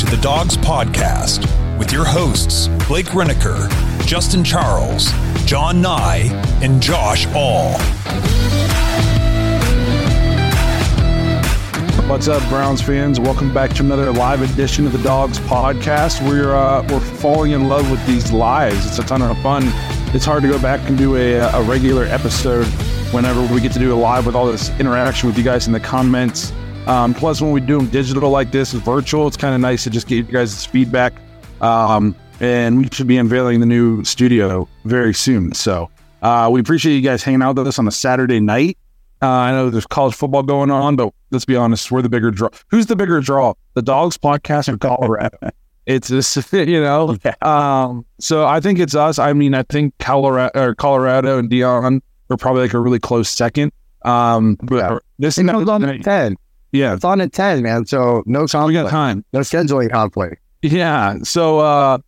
[0.00, 1.46] To the Dawgs Podcast
[1.78, 3.68] with your hosts, Blake Renaker,
[4.06, 5.12] Justin Charles,
[5.44, 6.30] John Nye,
[6.62, 7.72] and Josh All.
[12.08, 13.20] What's up, Browns fans?
[13.20, 16.26] Welcome back to another live edition of the Dawgs Podcast.
[16.26, 18.86] We're uh, we're falling in love with these lives.
[18.86, 19.64] It's a ton of fun.
[20.14, 22.64] It's hard to go back and do a, a regular episode
[23.12, 25.74] whenever we get to do a live with all this interaction with you guys in
[25.74, 26.54] the comments.
[26.86, 29.90] Um, plus, when we do them digital like this, virtual, it's kind of nice to
[29.90, 31.12] just get you guys' feedback.
[31.60, 35.52] Um, and we should be unveiling the new studio very soon.
[35.52, 35.90] So
[36.22, 38.78] uh, we appreciate you guys hanging out with us on a Saturday night.
[39.22, 42.30] Uh, I know there's college football going on, but let's be honest, we're the bigger
[42.30, 42.48] draw.
[42.68, 43.52] Who's the bigger draw?
[43.74, 45.36] The Dawgs podcast or Colorado?
[45.84, 47.16] It's just, you know.
[47.42, 49.18] Um, so I think it's us.
[49.18, 52.00] I mean, I think Colorado or Colorado and Deion
[52.30, 53.72] are probably like a really close second.
[54.02, 56.36] Um, but this was on at 10.
[56.72, 57.86] Yeah, It's on at 10, man.
[57.86, 58.74] So no we conflict.
[58.74, 59.24] got time.
[59.32, 60.40] No scheduling conflict.
[60.62, 61.16] Yeah.
[61.22, 61.98] So uh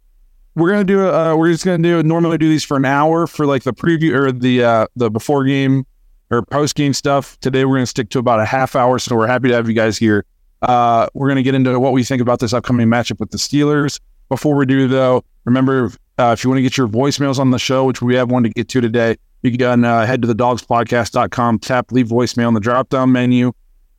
[0.54, 3.46] we're gonna do uh we're just gonna do normally do these for an hour for
[3.46, 5.84] like the preview or the uh the before game
[6.30, 7.38] or post game stuff.
[7.40, 9.74] Today we're gonna stick to about a half hour, so we're happy to have you
[9.74, 10.24] guys here.
[10.60, 13.98] Uh we're gonna get into what we think about this upcoming matchup with the Steelers.
[14.28, 17.58] Before we do though, remember uh, if you want to get your voicemails on the
[17.58, 20.34] show, which we have one to get to today, you can uh, head to the
[20.34, 23.52] dawgspodcast.com, tap leave voicemail in the drop down menu.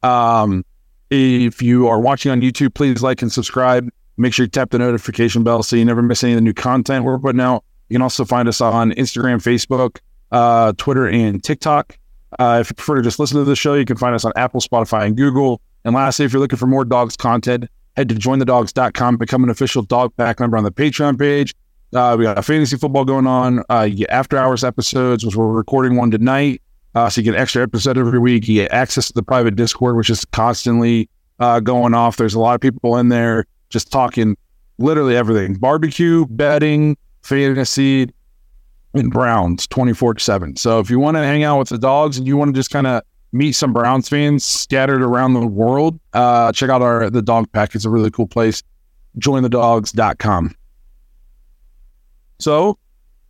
[0.04, 0.64] Um
[1.10, 3.90] if you are watching on YouTube, please like and subscribe.
[4.18, 6.54] Make sure you tap the notification bell so you never miss any of the new
[6.54, 7.64] content we're putting out.
[7.90, 10.00] You can also find us on Instagram, Facebook,
[10.32, 11.98] uh, Twitter, and TikTok.
[12.40, 14.32] Uh, if you prefer to just listen to the show, you can find us on
[14.36, 15.62] Apple, Spotify, and Google.
[15.86, 19.84] And lastly, if you're looking for more dogs content, head to jointhedawgs.com, become an official
[19.84, 21.54] dog pack member on the Patreon page.
[21.94, 23.64] Uh, we got a fantasy football going on.
[23.70, 26.62] Uh, after hours episodes, which we're recording one tonight.
[26.96, 28.48] Uh, so you get an extra episode every week.
[28.48, 31.10] You get access to the private Discord, which is constantly
[31.40, 32.18] uh, going off.
[32.18, 34.38] There's a lot of people in there just talking
[34.78, 38.10] literally everything barbecue, betting, fantasy,
[38.94, 40.56] and Browns 24 7.
[40.56, 42.70] So if you want to hang out with the dogs and you want to just
[42.70, 47.22] kind of meet some Browns fans scattered around the world, uh, check out our the
[47.22, 47.74] dog pack.
[47.76, 48.62] It's a really cool place.
[49.20, 50.56] Jointhedawgs.com.
[52.40, 52.78] So,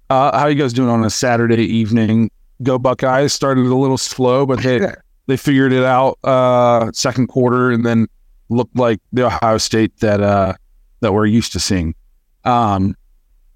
[0.10, 2.32] uh, how you guys doing on a Saturday evening?
[2.64, 4.94] Go Buckeyes started a little slow, but hey,
[5.28, 8.08] they figured it out uh, second quarter and then
[8.50, 10.54] looked like the Ohio State that uh,
[11.02, 11.96] that we're used to seeing.
[12.44, 12.96] Um,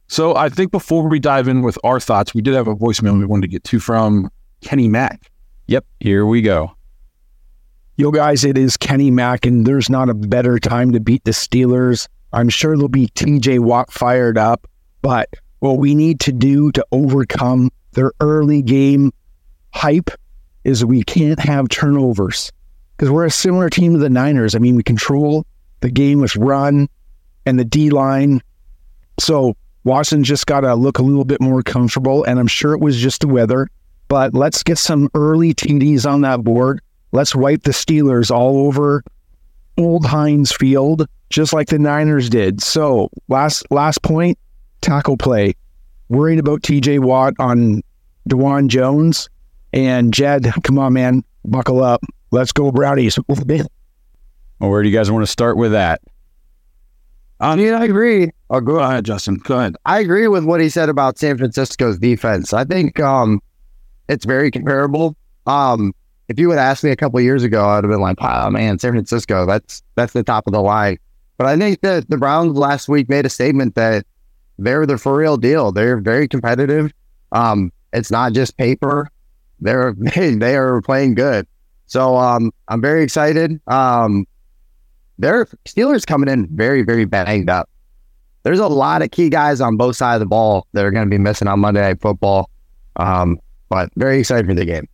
[0.07, 3.17] so I think before we dive in with our thoughts, we did have a voicemail
[3.19, 4.29] we wanted to get to from
[4.61, 5.29] Kenny Mack.
[5.67, 6.71] Yep, here we go.
[7.97, 11.31] Yo, guys, it is Kenny Mack, and there's not a better time to beat the
[11.31, 12.07] Steelers.
[12.31, 14.67] I'm sure they'll be TJ Watt fired up,
[15.01, 15.29] but
[15.59, 19.11] what we need to do to overcome their early game
[19.73, 20.11] hype
[20.63, 22.51] is we can't have turnovers
[22.95, 24.53] because we're a similar team to the Niners.
[24.53, 25.45] I mean, we control
[25.81, 26.87] the game with run
[27.47, 28.41] and the D line.
[29.19, 32.81] So Watson just got to look a little bit more comfortable, and I'm sure it
[32.81, 33.67] was just the weather.
[34.09, 36.81] But let's get some early TDs on that board.
[37.13, 39.03] Let's wipe the Steelers all over
[39.77, 42.61] old Heinz Field, just like the Niners did.
[42.61, 44.37] So last last point,
[44.81, 45.55] tackle play.
[46.09, 47.81] Worried about TJ Watt on
[48.27, 49.29] Dawand Jones
[49.73, 50.51] and Jed.
[50.63, 52.03] Come on, man, buckle up.
[52.31, 53.17] Let's go, Brownies.
[54.59, 56.01] Well, where do you guys want to start with that?
[57.39, 58.31] I mean, I agree.
[58.49, 59.35] Oh, Go ahead, Justin.
[59.35, 59.75] Go ahead.
[59.85, 62.53] I agree with what he said about San Francisco's defense.
[62.53, 63.39] I think um,
[64.09, 65.15] it's very comparable.
[65.45, 65.93] Um,
[66.27, 68.49] if you would ask me a couple of years ago, I'd have been like, "Oh
[68.49, 70.97] man, San Francisco, that's that's the top of the line."
[71.37, 74.05] But I think that the Browns last week made a statement that
[74.57, 75.71] they're the for real deal.
[75.71, 76.91] They're very competitive.
[77.31, 79.09] Um, it's not just paper.
[79.59, 81.47] They're they, are playing good.
[81.85, 83.59] So um, I'm very excited.
[83.67, 84.25] Um,
[85.17, 87.69] their Steelers coming in very very banged up
[88.47, 91.05] there's a lot of key guys on both sides of the ball that are going
[91.05, 92.49] to be missing on Monday Night Football.
[92.95, 94.87] Um, but very excited for the game.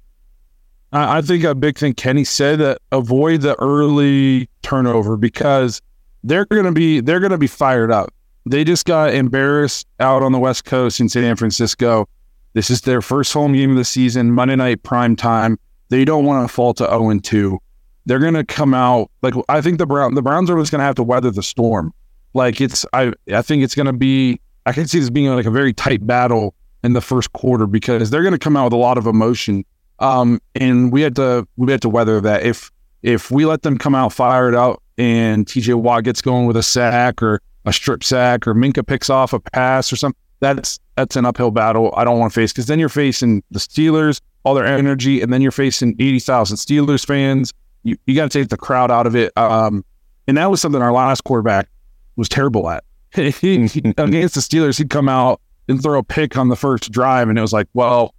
[0.92, 5.82] I, think a big thing Kenny said that avoid the early turnover because
[6.24, 8.12] they're gonna be they're gonna be fired up.
[8.48, 12.08] They just got embarrassed out on the West Coast in San Francisco.
[12.54, 15.58] This is their first home game of the season, Monday night prime time.
[15.90, 17.60] They don't want to fall to 0 2.
[18.06, 20.80] They're going to come out like I think the Brown the Browns are just going
[20.80, 21.94] to have to weather the storm.
[22.34, 25.46] Like it's I I think it's going to be I can see this being like
[25.46, 26.54] a very tight battle
[26.84, 29.66] in the first quarter because they're going to come out with a lot of emotion.
[30.00, 32.44] Um, and we had to we had to weather that.
[32.44, 32.72] If
[33.02, 36.64] if we let them come out fired out and TJ Watt gets going with a
[36.64, 41.16] sack or a strip sack or Minkah picks off a pass or something, that's that's
[41.16, 44.54] an uphill battle I don't want to face because then you're facing the Steelers, all
[44.54, 47.54] their energy, and then you're facing eighty thousand Steelers fans.
[47.84, 49.36] You you got to take the crowd out of it.
[49.38, 49.84] Um,
[50.28, 51.68] and that was something our last quarterback
[52.16, 52.84] was terrible at.
[53.16, 57.38] against the Steelers, he'd come out and throw a pick on the first drive, and
[57.38, 58.14] it was like, well,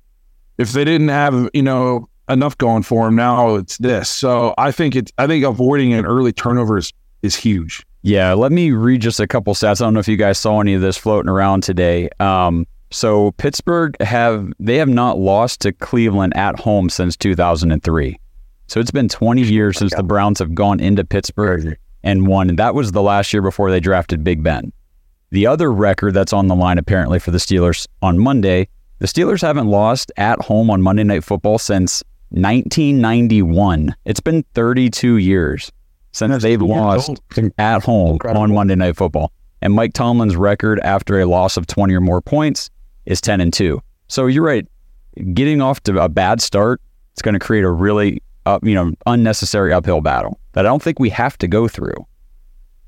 [0.59, 4.09] if they didn't have you know enough going for him, now it's this.
[4.09, 6.93] So I think it's I think avoiding an early turnover is,
[7.25, 7.85] is huge.
[8.03, 9.81] Yeah, let me read just a couple stats.
[9.81, 12.11] I don't know if you guys saw any of this floating around today.
[12.21, 18.21] Um, so Pittsburgh have they have not lost to Cleveland at home since 2003.
[18.67, 22.50] So it's been 20 years since the Browns have gone into Pittsburgh and won.
[22.50, 24.73] And that was the last year before they drafted Big Ben.
[25.31, 28.69] The other record that's on the line apparently for the Steelers on Monday,
[28.99, 33.94] the Steelers haven't lost at home on Monday Night Football since 1991.
[34.05, 35.73] It's been 32 years
[36.14, 37.20] since they've lost
[37.58, 38.43] at home Incredible.
[38.43, 39.32] on Monday Night Football.
[39.61, 42.70] And Mike Tomlin's record after a loss of 20 or more points
[43.05, 43.81] is 10 and 2.
[44.06, 44.66] So you're right.
[45.32, 46.81] Getting off to a bad start,
[47.12, 50.82] it's going to create a really up, you know, unnecessary uphill battle that I don't
[50.82, 52.06] think we have to go through.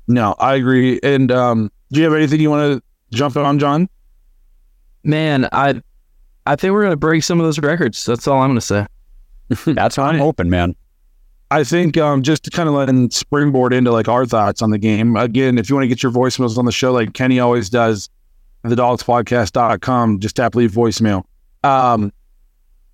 [0.07, 0.99] No, I agree.
[1.03, 3.89] And um, do you have anything you want to jump on, John?
[5.03, 5.81] Man, I
[6.45, 8.05] I think we're gonna break some of those records.
[8.05, 8.85] That's all I'm gonna say.
[9.65, 10.75] That's what I'm hoping, man.
[11.49, 14.77] I think um, just to kind of let springboard into like our thoughts on the
[14.77, 15.15] game.
[15.15, 18.09] Again, if you want to get your voicemails on the show, like Kenny always does,
[18.65, 21.23] thedawgspodcast.com, just tap leave voicemail.
[21.63, 22.11] Um,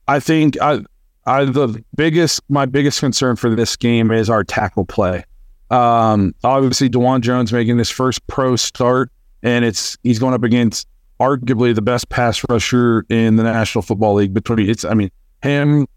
[0.08, 0.82] I think I,
[1.26, 5.24] I the biggest my biggest concern for this game is our tackle play.
[5.72, 9.12] Um, obviously, Dawand Jones making his first pro start,
[9.42, 10.88] and it's he's going up against
[11.20, 14.34] arguably the best pass rusher in the National Football League.
[14.34, 15.10] Between it's, I mean,
[15.42, 15.88] him,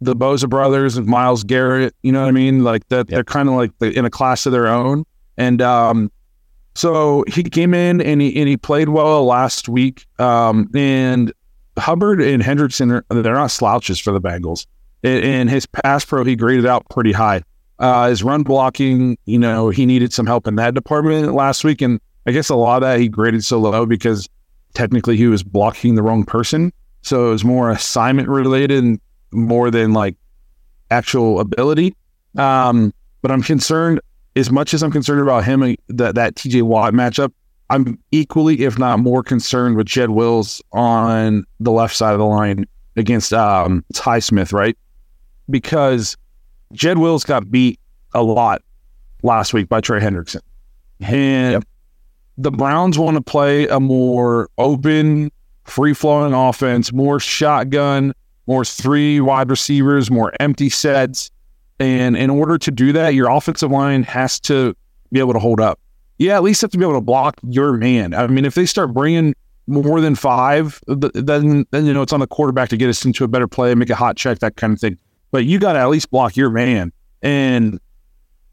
[0.00, 1.94] the Bosa brothers, and Myles Garrett.
[2.02, 2.64] You know what I mean?
[2.64, 5.04] Like that, they're kind of like the, in a class of their own.
[5.36, 6.10] And um,
[6.74, 10.06] so he came in and he and he played well last week.
[10.18, 11.32] Um, and
[11.78, 14.66] Hubbard and Hendrickson, are, they're not slouches for the Bengals.
[15.02, 17.42] And, in his pass pro, he graded out pretty high.
[17.78, 21.80] Uh, his run blocking, you know, he needed some help in that department last week.
[21.80, 24.28] And I guess a lot of that he graded so low because
[24.74, 26.72] technically he was blocking the wrong person.
[27.02, 29.00] So it was more assignment related
[29.32, 30.16] more than like
[30.90, 31.94] actual ability.
[32.36, 32.92] Um,
[33.22, 34.00] but I'm concerned
[34.36, 37.32] as much as I'm concerned about him that that TJ Watt matchup.
[37.70, 42.24] I'm equally, if not more, concerned with Jed Wills on the left side of the
[42.24, 42.64] line
[42.96, 44.76] against um, Highsmith, right?
[45.50, 46.16] Because
[46.72, 47.78] Jed Wills got beat
[48.14, 48.62] a lot
[49.22, 50.40] last week by Trey Hendrickson.
[51.00, 51.64] And Yep.
[52.38, 55.30] the Browns want to play a more open,
[55.64, 58.14] free flowing offense, more shotgun,
[58.48, 61.30] more three wide receivers, more empty sets.
[61.78, 64.74] And in order to do that, your offensive line has to
[65.12, 65.78] be able to hold up.
[66.18, 68.14] Yeah, at least have to be able to block your man.
[68.14, 69.34] I mean, if they start bringing
[69.68, 73.22] more than five, then then you know it's on the quarterback to get us into
[73.22, 74.98] a better play, make a hot check, that kind of thing.
[75.30, 76.90] But you got to at least block your man.
[77.22, 77.78] And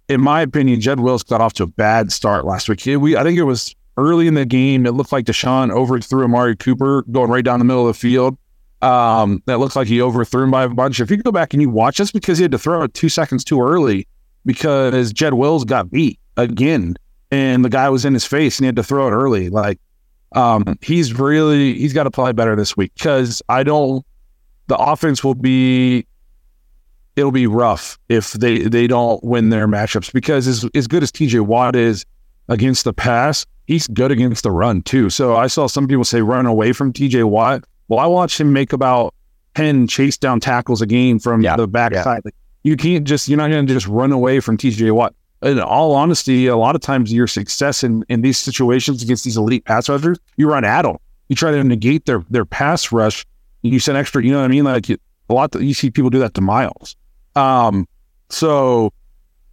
[0.09, 2.85] in my opinion, Jed Wills got off to a bad start last week.
[2.85, 4.85] We I think it was early in the game.
[4.85, 8.37] It looked like Deshaun overthrew Amari Cooper going right down the middle of the field.
[8.82, 11.00] Um, that looks like he overthrew him by a bunch.
[11.00, 13.10] If you go back and you watch, this, because he had to throw it two
[13.10, 14.08] seconds too early
[14.46, 16.96] because Jed Wills got beat again,
[17.32, 19.50] and the guy was in his face and he had to throw it early.
[19.50, 19.79] Like,
[20.34, 24.05] um, he's really he's got to play better this week because I don't.
[24.67, 26.05] The offense will be
[27.15, 31.12] it'll be rough if they they don't win their matchups because as as good as
[31.12, 32.05] TJ Watt is
[32.50, 35.10] against the pass, he's good against the run too.
[35.10, 37.63] So I saw some people say run away from TJ Watt.
[37.87, 39.13] Well, I watched him make about
[39.55, 41.55] 10 chase down tackles a game from Yeah.
[41.55, 42.21] the backside.
[42.25, 45.13] Like, you can't just, you're not going to just run away from TJ Watt.
[45.43, 49.37] In all honesty, a lot of times your success in, in these situations against these
[49.37, 50.97] elite pass rushers, you run at them.
[51.29, 53.25] You try to negate their, their pass rush.
[53.61, 54.63] You send extra, you know what I mean?
[54.63, 54.97] Like you,
[55.29, 56.95] a lot, you see people do that to Myles.
[57.35, 57.87] Um,
[58.29, 58.91] so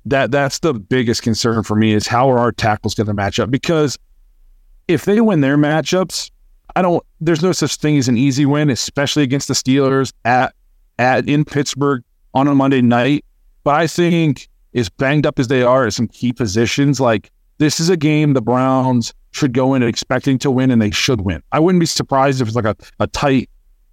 [0.06, 3.38] that that's the biggest concern for me is how are our tackles going to match
[3.38, 3.50] up?
[3.50, 3.98] Because
[4.88, 6.30] if they win their matchups,
[6.76, 7.04] I don't.
[7.20, 10.54] There's no such thing as an easy win, especially against the Steelers at
[10.98, 12.02] at in Pittsburgh
[12.34, 13.24] on a Monday night.
[13.64, 17.78] But I think as banged up as they are at some key positions, like this
[17.78, 21.42] is a game the Browns should go in expecting to win, and they should win.
[21.52, 23.48] I wouldn't be surprised if it's like a, a tight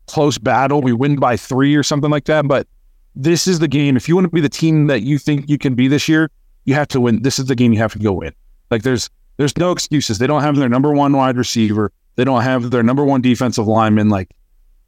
[0.07, 0.81] close battle.
[0.81, 2.47] We win by three or something like that.
[2.47, 2.67] But
[3.15, 3.97] this is the game.
[3.97, 6.31] If you want to be the team that you think you can be this year,
[6.65, 7.21] you have to win.
[7.21, 8.33] This is the game you have to go win.
[8.71, 10.17] Like there's there's no excuses.
[10.17, 11.91] They don't have their number one wide receiver.
[12.19, 14.09] They don't have their number one defensive lineman.
[14.09, 14.35] Like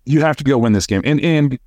[0.04, 1.02] you have to go win this game.
[1.06, 1.58] And and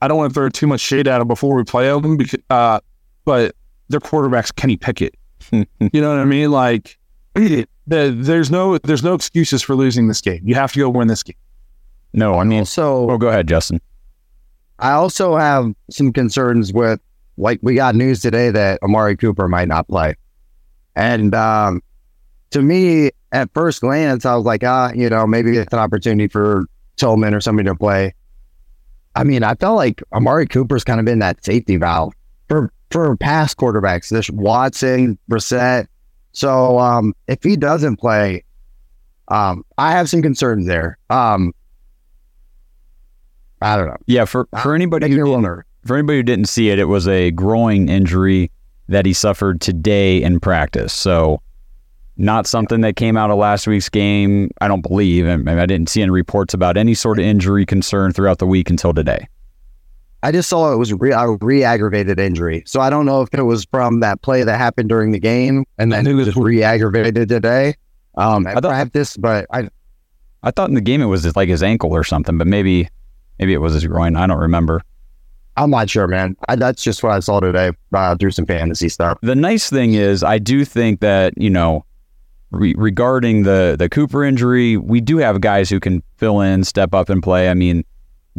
[0.00, 2.40] I don't want to throw too much shade at them before we play them, because,
[2.50, 2.80] uh,
[3.24, 3.54] but
[3.88, 5.14] their quarterback's Kenny Pickett.
[5.52, 6.50] you know what I mean?
[6.50, 6.98] Like
[7.34, 10.40] the, there's no there's no excuses for losing this game.
[10.44, 11.36] You have to go win this game.
[12.12, 13.80] No, I mean, So oh, go ahead, Justin.
[14.80, 16.98] I also have some concerns with
[17.36, 20.16] like we got news today that Amari Cooper might not play.
[20.96, 21.80] And um,
[22.50, 26.28] to me, at first glance, I was like, ah, you know, maybe it's an opportunity
[26.28, 26.64] for
[26.96, 28.14] Tillman or somebody to play.
[29.14, 32.14] I mean, I felt like Amari Cooper's kind of been that safety valve
[32.48, 34.08] for for past quarterbacks.
[34.10, 35.86] This Watson, Brissett.
[36.32, 38.44] So um, if he doesn't play,
[39.28, 40.98] um, I have some concerns there.
[41.10, 41.52] Um,
[43.60, 43.96] I don't know.
[44.06, 47.30] Yeah, for for anybody who didn't- for anybody who didn't see it, it was a
[47.32, 48.50] groin injury
[48.88, 50.92] that he suffered today in practice.
[50.92, 51.40] So,
[52.22, 54.50] not something that came out of last week's game.
[54.60, 55.26] I don't believe.
[55.26, 58.46] I, mean, I didn't see any reports about any sort of injury concern throughout the
[58.46, 59.28] week until today.
[60.22, 62.62] I just saw it was re- a re-aggravated injury.
[62.64, 65.64] So I don't know if it was from that play that happened during the game
[65.78, 67.74] and then it was re-aggravated today
[68.16, 69.16] um, at I thought- practice.
[69.16, 69.68] But I,
[70.44, 72.88] I thought in the game it was just like his ankle or something, but maybe
[73.40, 74.14] maybe it was his groin.
[74.14, 74.82] I don't remember.
[75.56, 76.36] I'm not sure, man.
[76.48, 79.18] I, that's just what I saw today uh, through some fantasy stuff.
[79.22, 81.84] The nice thing is, I do think that you know,
[82.52, 86.94] re- regarding the the Cooper injury, we do have guys who can fill in, step
[86.94, 87.48] up, and play.
[87.48, 87.84] I mean,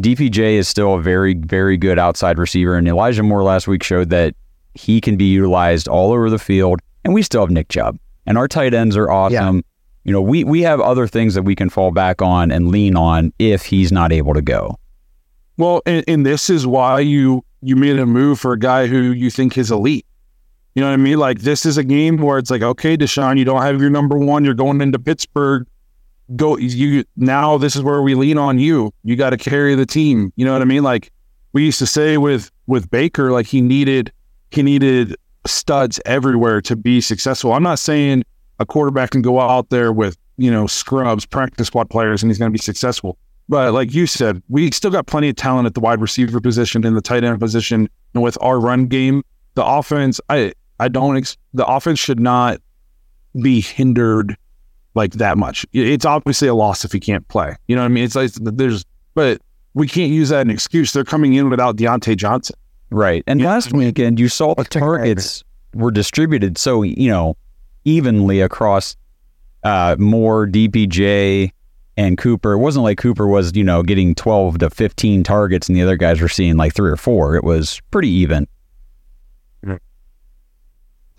[0.00, 4.10] DPJ is still a very very good outside receiver, and Elijah Moore last week showed
[4.10, 4.34] that
[4.74, 6.80] he can be utilized all over the field.
[7.04, 9.62] And we still have Nick Chubb, and our tight ends are awesome.
[10.04, 12.96] You know, we we have other things that we can fall back on and lean
[12.96, 14.78] on if he's not able to go.
[15.56, 19.12] Well, and, and this is why you you made a move for a guy who
[19.12, 20.06] you think is elite.
[20.74, 21.18] You know what I mean?
[21.18, 24.18] Like this is a game where it's like, okay, Deshaun, you don't have your number
[24.18, 24.44] one.
[24.44, 25.66] You're going into Pittsburgh.
[26.36, 27.58] Go you now.
[27.58, 28.92] This is where we lean on you.
[29.04, 30.32] You got to carry the team.
[30.36, 30.82] You know what I mean?
[30.82, 31.12] Like
[31.52, 34.10] we used to say with with Baker, like he needed
[34.50, 35.16] he needed
[35.46, 37.52] studs everywhere to be successful.
[37.52, 38.24] I'm not saying
[38.58, 42.38] a quarterback can go out there with you know scrubs, practice squad players, and he's
[42.38, 43.18] going to be successful.
[43.48, 46.84] But like you said, we still got plenty of talent at the wide receiver position
[46.86, 49.22] and the tight end position, and with our run game,
[49.54, 52.60] the offense, I I don't ex- the offense should not
[53.42, 54.36] be hindered
[54.94, 55.66] like that much.
[55.72, 57.56] It's obviously a loss if he can't play.
[57.68, 58.04] You know what I mean?
[58.04, 59.40] It's like there's, but
[59.74, 60.92] we can't use that as an excuse.
[60.92, 62.56] They're coming in without Diontae Johnson.
[62.90, 63.24] Right.
[63.26, 63.48] And Yeah.
[63.50, 64.98] last weekend, you saw the Let's take a break.
[65.00, 65.42] targets
[65.74, 67.36] were distributed so, you know,
[67.84, 68.96] evenly across
[69.64, 71.50] uh, Moore, DPJ,
[71.96, 72.52] and Cooper.
[72.52, 75.96] It wasn't like Cooper was, you know, getting 12 to 15 targets and the other
[75.96, 77.34] guys were seeing like three or four.
[77.34, 78.46] It was pretty even.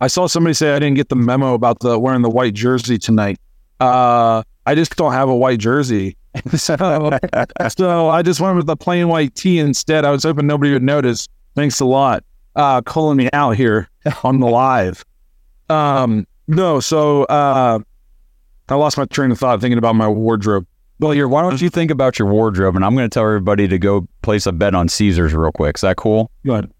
[0.01, 2.97] I saw somebody say I didn't get the memo about the wearing the white jersey
[2.97, 3.37] tonight.
[3.79, 6.17] Uh, I just don't have a white jersey.
[6.55, 7.17] so,
[7.69, 10.03] so I just went with the plain white tee instead.
[10.03, 11.27] I was hoping nobody would notice.
[11.55, 12.23] Thanks a lot.
[12.55, 13.89] Uh, calling me out here
[14.23, 15.05] on the live.
[15.69, 17.79] Um, no, so uh,
[18.69, 20.67] I lost my train of thought thinking about my wardrobe.
[20.99, 22.75] Well, here, why don't you think about your wardrobe?
[22.75, 25.77] And I'm going to tell everybody to go place a bet on Caesars real quick.
[25.77, 26.31] Is that cool?
[26.45, 26.71] Go ahead.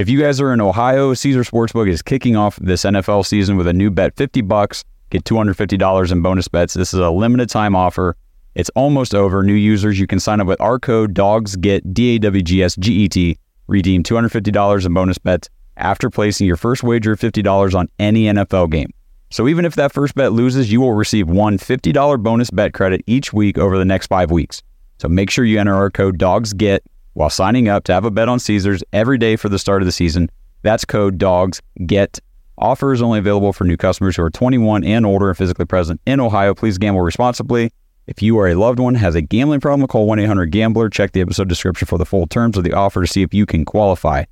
[0.00, 3.66] If you guys are in Ohio, Caesar Sportsbook is kicking off this NFL season with
[3.66, 6.72] a new bet 50 bucks, get $250 in bonus bets.
[6.72, 8.16] This is a limited time offer.
[8.54, 9.42] It's almost over.
[9.42, 12.62] New users, you can sign up with our code dawgs DAWGSGET, D A W G
[12.62, 17.20] S G E T, redeem $250 in bonus bets after placing your first wager of
[17.20, 18.88] $50 on any NFL game.
[19.28, 23.02] So even if that first bet loses, you will receive one $50 bonus bet credit
[23.06, 24.62] each week over the next five weeks.
[24.98, 26.78] So make sure you enter our code DAWGSGET
[27.20, 29.86] while signing up to have a bet on Caesars every day for the start of
[29.86, 30.30] the season.
[30.62, 32.18] That's code DAWGSGET.
[32.56, 36.00] Offer is only available for new customers who are 21 and older and physically present
[36.06, 36.54] in Ohio.
[36.54, 37.72] Please gamble responsibly.
[38.06, 40.88] If you or a loved one has a gambling problem, call 1 800 Gambler.
[40.88, 43.44] Check the episode description for the full terms of the offer to see if you
[43.44, 44.24] can qualify.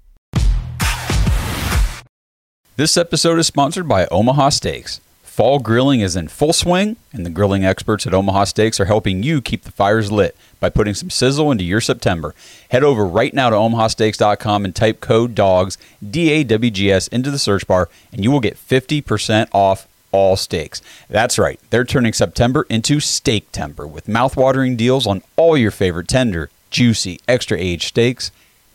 [2.76, 5.02] This episode is sponsored by Omaha Steaks.
[5.38, 9.22] Fall grilling is in full swing, and the grilling experts at Omaha Steaks are helping
[9.22, 12.34] you keep the fires lit by putting some sizzle into your September.
[12.72, 15.78] Head over right now to omahasteaks.com and type code DAWGS,
[16.10, 19.86] D A W G S, into the search bar, and you will get 50% off
[20.10, 20.82] all steaks.
[21.08, 26.50] That's right, they're turning September into Steaktember with mouthwatering deals on all your favorite tender,
[26.70, 28.32] juicy, extra aged steaks.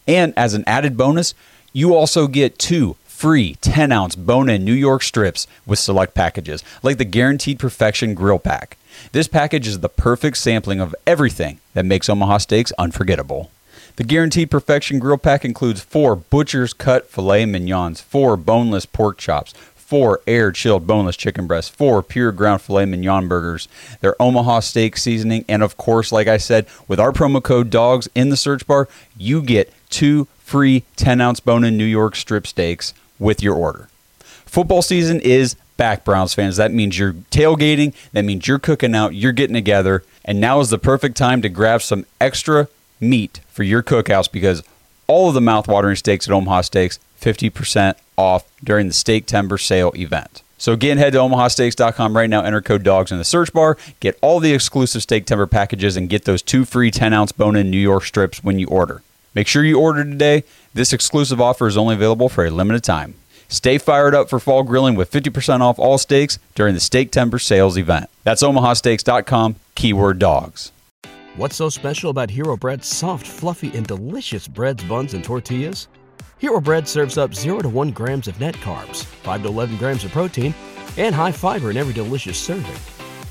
[0.07, 1.33] And as an added bonus,
[1.73, 6.61] you also get two free 10 ounce bone in New York strips with select packages,
[6.83, 8.75] like the Guaranteed Perfection Grill Pack.
[9.13, 13.49] This package is the perfect sampling of everything that makes Omaha Steaks unforgettable.
[13.95, 19.53] The Guaranteed Perfection Grill Pack includes four butcher's cut filet mignons, four boneless pork chops,
[19.73, 23.69] four air chilled boneless chicken breasts, four pure ground filet mignon burgers,
[24.01, 28.09] their Omaha steak seasoning, and of course, like I said, with our promo code DAWGS
[28.15, 32.45] in the search bar, you get two free 10 ounce bone in New York strip
[32.45, 33.89] steaks with your order.
[34.45, 36.57] Football season is back, Browns fans.
[36.57, 40.69] That means you're tailgating, that means you're cooking out, you're getting together, and now is
[40.69, 42.67] the perfect time to grab some extra
[42.99, 44.63] meat for your cookhouse because
[45.07, 50.43] all of the mouthwatering steaks at Omaha Steaks 50% off during the Steaktember sale event.
[50.57, 54.17] So again, head to omahasteaks.com right now, enter code DAWGS in the search bar, get
[54.21, 57.77] all the exclusive Steaktember packages, and get those two free 10 ounce bone in New
[57.77, 59.01] York strips when you order.
[59.35, 60.43] Make sure you order today.
[60.73, 63.15] This exclusive offer is only available for a limited time.
[63.47, 67.77] Stay fired up for fall grilling with 50% off all steaks during the Steaktember sales
[67.77, 68.09] event.
[68.23, 70.71] That's omahasteaks.com, keyword dawgs.
[71.35, 75.87] What's so special about Hero Bread's soft, fluffy, and delicious breads, buns, and tortillas?
[76.37, 80.03] Hero Bread serves up 0 to 1 grams of net carbs, 5 to 11 grams
[80.03, 80.53] of protein,
[80.97, 82.75] and high fiber in every delicious serving.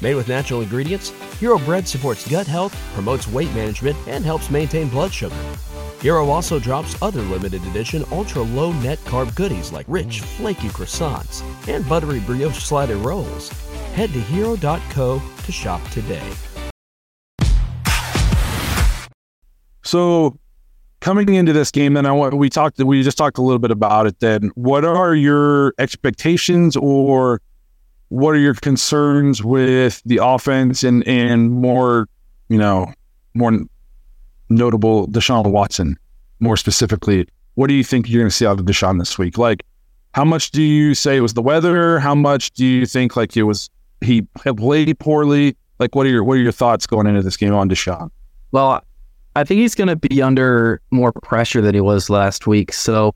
[0.00, 4.88] Made with natural ingredients, Hero Bread supports gut health, promotes weight management, and helps maintain
[4.88, 5.36] blood sugar.
[6.02, 11.44] Hero also drops other limited edition ultra low net carb goodies like rich, flaky croissants
[11.72, 13.50] and buttery brioche slider rolls.
[13.94, 16.28] Head to hero.co to shop today.
[19.84, 20.36] So
[20.98, 23.70] coming into this game, then I want we talked we just talked a little bit
[23.70, 24.18] about it.
[24.18, 27.40] Then, what are your expectations or
[28.08, 32.08] what are your concerns with the offense and and more,
[32.48, 32.92] you know,
[33.34, 33.52] more
[34.52, 35.98] notable Deshaun Watson,
[36.40, 37.26] more specifically?
[37.54, 39.38] What do you think you're going to see out of Deshaun this week?
[39.38, 39.64] Like,
[40.14, 41.98] how much do you say it was the weather?
[41.98, 45.56] How much do you think like it was he played poorly?
[45.78, 48.10] Like, what are your what are your thoughts going into this game on Deshaun?
[48.52, 48.82] Well,
[49.34, 52.72] I think he's going to be under more pressure than he was last week.
[52.72, 53.14] So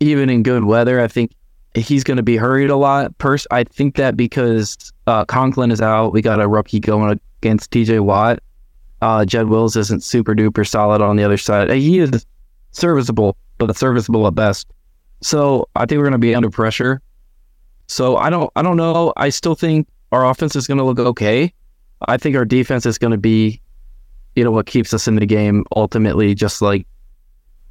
[0.00, 1.32] even in good weather, I think
[1.74, 3.12] he's going to be hurried a lot.
[3.50, 8.00] I think that because uh, Conklin is out, we got a rookie going against TJ
[8.00, 8.40] Watt.
[9.00, 11.70] Uh, Jed Wills isn't super duper solid on the other side.
[11.70, 12.26] He is
[12.72, 14.66] serviceable, but serviceable at best.
[15.20, 17.00] So I think we're going to be under pressure.
[17.86, 19.12] So I don't, I don't know.
[19.16, 21.52] I still think our offense is going to look okay.
[22.06, 23.60] I think our defense is going to be,
[24.36, 26.86] you know, what keeps us in the game ultimately, just like,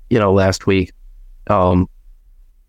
[0.10, 0.92] you know, last week.
[1.48, 1.88] Um,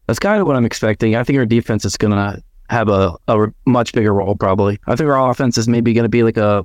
[0.07, 1.17] that's kind of what I'm expecting.
[1.17, 4.79] I think our defense is going to have a, a much bigger role, probably.
[4.87, 6.65] I think our offense is maybe going to be like a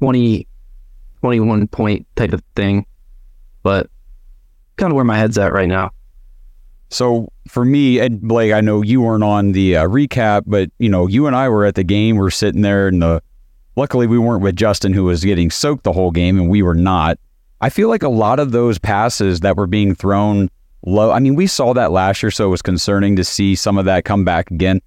[0.00, 0.46] 20,
[1.20, 2.86] 21 point type of thing,
[3.62, 3.90] but
[4.76, 5.90] kind of where my head's at right now.
[6.88, 10.88] So for me, Ed Blake, I know you weren't on the uh, recap, but you
[10.88, 12.16] know, you and I were at the game.
[12.16, 13.22] We are sitting there, and the
[13.76, 16.74] luckily we weren't with Justin, who was getting soaked the whole game, and we were
[16.74, 17.18] not.
[17.60, 20.50] I feel like a lot of those passes that were being thrown
[20.84, 21.12] low.
[21.12, 23.84] I mean, we saw that last year, so it was concerning to see some of
[23.84, 24.80] that come back again.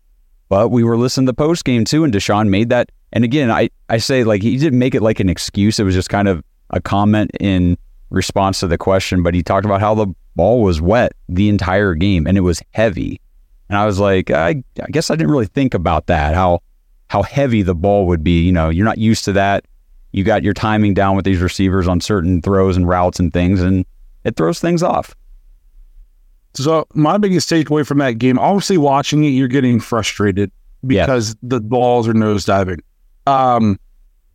[0.49, 2.91] But we were listening to post game too, and Deshaun made that.
[3.13, 5.79] And again, I I say like he didn't make it like an excuse.
[5.79, 7.77] It was just kind of a comment in
[8.09, 9.23] response to the question.
[9.23, 12.61] But he talked about how the ball was wet the entire game and it was
[12.71, 13.21] heavy.
[13.69, 16.59] And I was like, I, I guess I didn't really think about that, how
[17.07, 18.41] how heavy the ball would be.
[18.41, 19.65] You know, you're not used to that.
[20.11, 23.61] You got your timing down with these receivers on certain throws and routes and things,
[23.61, 23.85] and
[24.23, 25.15] it throws things off.
[26.55, 30.51] So my biggest takeaway from that game, obviously watching it, you're getting frustrated
[30.85, 31.35] because yeah.
[31.49, 32.79] the balls are nosediving.
[33.25, 33.79] Um,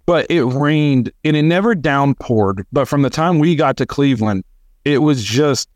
[0.06, 2.64] but it rained and it never downpoured.
[2.72, 4.44] But from the time we got to Cleveland,
[4.84, 5.68] it was just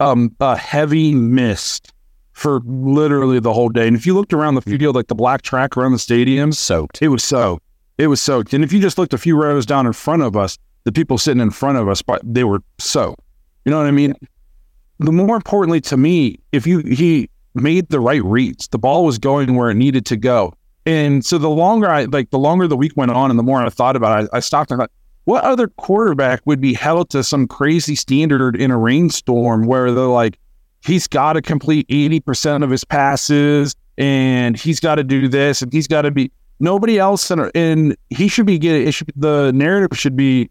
[0.00, 1.92] um, a heavy mist
[2.32, 3.86] for literally the whole day.
[3.86, 4.78] And if you looked around the mm.
[4.78, 7.02] field, like the black track around the stadium, soaked.
[7.02, 7.64] It was soaked.
[7.98, 8.54] It was soaked.
[8.54, 11.18] And if you just looked a few rows down in front of us, the people
[11.18, 13.20] sitting in front of us, they were soaked.
[13.64, 14.14] You know what I mean?
[15.00, 19.18] The more importantly to me, if you he made the right reads, the ball was
[19.18, 20.54] going where it needed to go.
[20.88, 23.62] And so the longer I like, the longer the week went on, and the more
[23.62, 24.90] I thought about it, I, I stopped and thought,
[25.24, 30.04] what other quarterback would be held to some crazy standard in a rainstorm where they're
[30.06, 30.38] like,
[30.82, 35.70] he's got to complete 80% of his passes and he's got to do this and
[35.70, 39.52] he's got to be nobody else in, and he should be getting It should, the
[39.52, 40.50] narrative should be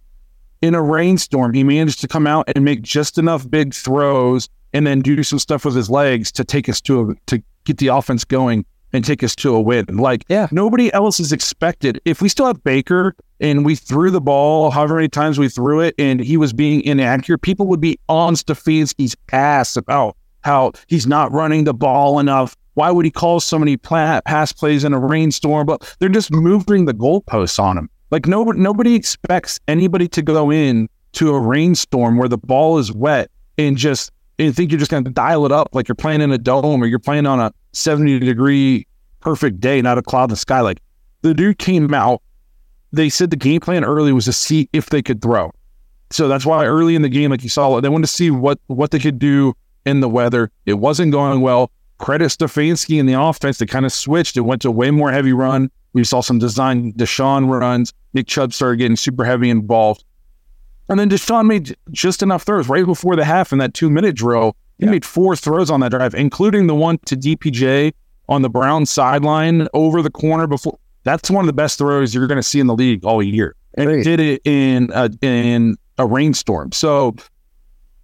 [0.61, 1.55] in a rainstorm.
[1.55, 5.39] He managed to come out and make just enough big throws and then do some
[5.39, 9.03] stuff with his legs to take us to a, to get the offense going and
[9.03, 9.85] take us to a win.
[9.89, 11.99] Like, yeah, nobody else is expected.
[12.05, 15.81] If we still have Baker and we threw the ball however many times we threw
[15.81, 21.07] it and he was being inaccurate, people would be on Stefanski's ass about how he's
[21.07, 22.55] not running the ball enough.
[22.75, 25.65] Why would he call so many pass plays in a rainstorm?
[25.65, 27.89] But they're just moving the goalposts on him.
[28.11, 32.91] Like nobody, nobody expects anybody to go in to a rainstorm where the ball is
[32.93, 36.21] wet and just and think you're just going to dial it up like you're playing
[36.21, 38.87] in a dome or you're playing on a 70 degree
[39.19, 40.61] perfect day, not a cloud in the sky.
[40.61, 40.81] Like
[41.21, 42.21] the dude came out.
[42.93, 45.51] They said the game plan early was to see if they could throw.
[46.09, 48.59] So that's why early in the game, like you saw, they wanted to see what
[48.67, 49.53] what they could do
[49.85, 50.51] in the weather.
[50.65, 51.71] It wasn't going well.
[51.97, 53.57] Credit Stefanski in the offense.
[53.57, 54.37] They kind of switched.
[54.37, 55.71] It went to way more heavy run.
[55.93, 57.93] We saw some design Deshaun runs.
[58.13, 60.03] Nick Chubb started getting super heavy involved.
[60.89, 64.15] And then Deshaun made just enough throws right before the half in that two minute
[64.15, 64.55] drill.
[64.79, 64.91] He yeah.
[64.91, 67.93] made four throws on that drive, including the one to DPJ
[68.29, 70.77] on the Brown sideline over the corner before.
[71.03, 73.55] That's one of the best throws you're going to see in the league all year.
[73.75, 76.71] And he did it in a, in a rainstorm.
[76.71, 77.15] So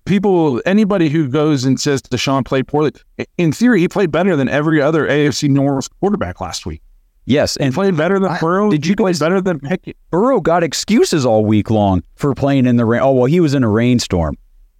[0.05, 2.91] people, anybody who goes and says Deshaun played poorly,
[3.37, 6.81] in theory, he played better than every other AFC North quarterback last week.
[7.25, 8.69] Yes, and played better than Burrow.
[8.69, 9.95] Did you play better than Pickett?
[10.09, 13.01] Burrow got excuses all week long for playing in the rain.
[13.01, 14.37] Oh well, he was in a rainstorm.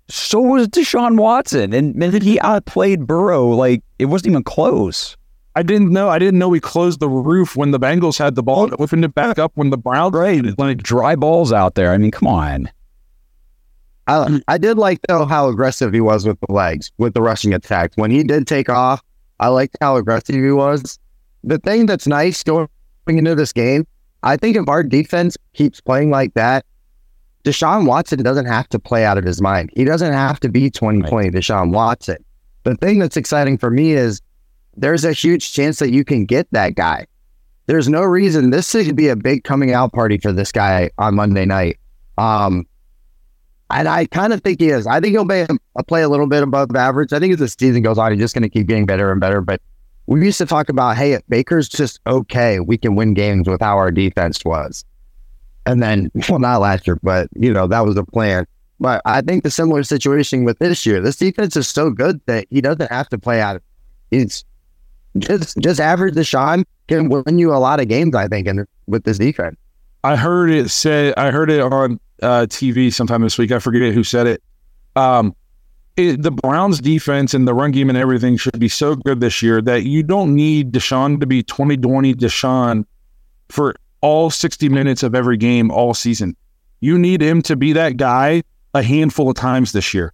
[0.10, 5.16] So was Deshaun Watson, and, and he outplayed Burrow like it wasn't even close.
[5.56, 6.10] I didn't know.
[6.10, 8.70] I didn't know we closed the roof when the Bengals had the ball.
[8.80, 10.14] Opened it back up when the Browns.
[10.14, 11.92] Right, like dry balls out there.
[11.92, 12.70] I mean, come on.
[14.08, 17.54] I, I did like though how aggressive he was with the legs, with the rushing
[17.54, 17.94] attack.
[17.96, 19.02] When he did take off,
[19.40, 21.00] I liked how aggressive he was
[21.44, 22.68] the thing that's nice going
[23.08, 23.86] into this game,
[24.24, 26.66] I think if our defense keeps playing like that,
[27.44, 29.70] Deshaun Watson doesn't have to play out of his mind.
[29.76, 31.34] He doesn't have to be 2020 right.
[31.34, 32.24] Deshaun Watson.
[32.64, 34.22] The thing that's exciting for me is
[34.78, 37.06] there's a huge chance that you can get that guy.
[37.66, 41.16] There's no reason this should be a big coming out party for this guy on
[41.16, 41.80] Monday night.
[42.18, 42.66] Um,
[43.70, 44.86] and I kind of think he is.
[44.88, 47.12] I think he'll be a, play a little bit above average.
[47.12, 49.20] I think as the season goes on, he's just going to keep getting better and
[49.20, 49.42] better.
[49.42, 49.62] But
[50.06, 53.62] we used to talk about, hey, if Baker's just okay, we can win games with
[53.62, 54.86] how our defense was.
[55.66, 58.46] And then, well, not last year, but you know, that was the plan.
[58.80, 62.48] But I think the similar situation with this year, this defense is so good that
[62.50, 63.62] he doesn't have to play out.
[64.12, 64.44] He's
[65.18, 69.04] just just average Deshaun can win you a lot of games, I think, and with
[69.04, 69.58] this defense.
[70.04, 73.52] I heard it say I heard it on uh, TV sometime this week.
[73.52, 74.44] I forget who said it.
[74.96, 75.36] Um,
[75.96, 79.42] it, the Browns defense and the run game and everything should be so good this
[79.42, 82.86] year that you don't need Deshaun to be 2020 Deshaun
[83.50, 86.36] for all 60 minutes of every game all season.
[86.82, 90.14] You need him to be that guy a handful of times this year.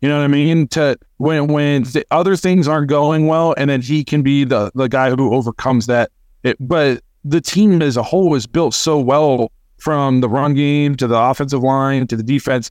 [0.00, 0.68] You know what I mean?
[0.68, 4.70] To when when the other things aren't going well, and then he can be the
[4.74, 6.10] the guy who overcomes that.
[6.42, 10.94] It, but the team as a whole is built so well from the run game
[10.96, 12.70] to the offensive line to the defense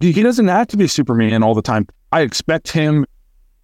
[0.00, 1.86] he doesn't have to be Superman all the time.
[2.12, 3.06] I expect him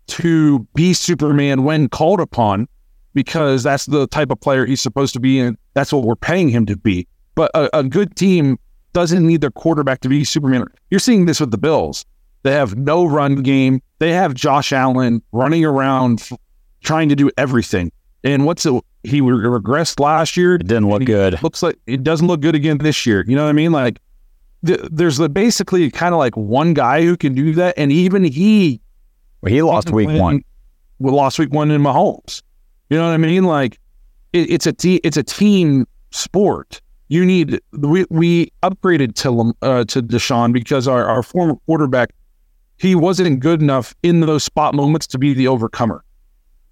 [0.08, 2.68] to be Superman when called upon
[3.14, 6.48] because that's the type of player he's supposed to be and that's what we're paying
[6.48, 7.06] him to be.
[7.34, 8.58] But a, a good team
[8.92, 10.66] doesn't need their quarterback to be Superman.
[10.90, 12.04] You're seeing this with the Bills.
[12.42, 13.82] They have no run game.
[13.98, 16.28] They have Josh Allen running around
[16.82, 17.92] trying to do everything.
[18.24, 18.82] And what's it?
[19.02, 20.56] He regressed last year.
[20.56, 21.42] It didn't look good.
[21.42, 23.24] Looks like it doesn't look good again this year.
[23.26, 23.72] You know what I mean?
[23.72, 24.00] Like
[24.62, 28.80] there's basically kind of like one guy who can do that, and even he,
[29.40, 30.44] well, he lost week one.
[30.98, 32.42] We lost week one in Mahomes.
[32.90, 33.44] You know what I mean?
[33.44, 33.78] Like
[34.32, 34.74] it, it's a
[35.06, 36.80] it's a team sport.
[37.08, 42.10] You need we we upgraded to uh, to Deshaun because our, our former quarterback
[42.76, 46.04] he wasn't good enough in those spot moments to be the overcomer.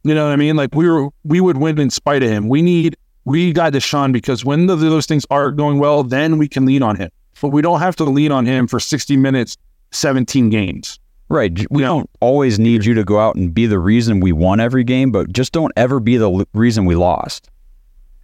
[0.05, 0.57] You know what I mean?
[0.57, 2.49] Like we were we would win in spite of him.
[2.49, 6.49] We need we got Deshaun because when the, those things are going well, then we
[6.49, 9.57] can lean on him but we don't have to lean on him for 60 minutes,
[9.93, 10.99] 17 games.
[11.29, 11.67] Right.
[11.71, 14.85] We don't always need you to go out and be the reason we won every
[14.85, 17.51] game, but just don't ever be the reason we lost.